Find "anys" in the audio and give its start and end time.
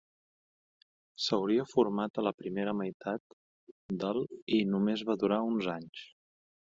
5.77-6.03